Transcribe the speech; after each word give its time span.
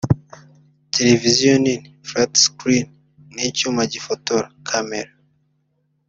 televisiyo 0.93 1.53
nini 1.63 1.89
(flat 2.07 2.31
screen) 2.45 2.85
na 3.33 3.41
icyuma 3.49 3.81
gifotora 3.93 4.45
(Camera) 4.67 5.11